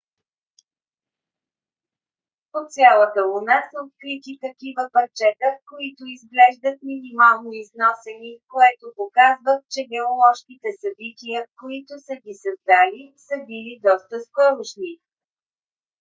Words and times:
по 2.51 2.59
цялата 2.75 3.21
луна 3.31 3.57
са 3.69 3.77
открити 3.85 4.31
такива 4.45 4.83
парчета 4.93 5.49
които 5.71 6.01
изглеждат 6.15 6.83
минимално 6.91 7.49
износени 7.61 8.31
което 8.53 8.87
показва 8.99 9.53
че 9.73 9.81
геоложките 9.91 10.69
събития 10.83 11.39
които 11.61 11.93
са 12.05 12.13
ги 12.23 12.33
създали 12.43 13.03
са 13.27 13.35
били 13.47 13.73
доста 13.87 14.15
скорошни 14.27 14.91